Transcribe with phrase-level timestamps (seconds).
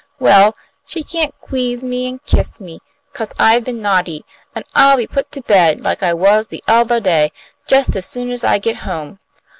[0.19, 0.55] "Well,
[0.87, 2.79] she can't 'queeze me an' kiss me,
[3.13, 6.97] 'cause I've been naughty, an' I'll be put to bed like I was the othah
[7.01, 7.31] day,
[7.67, 9.19] just as soon as I get home.